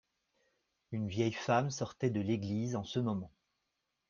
[0.91, 3.31] Une vieille femme sortait de l’église en ce moment.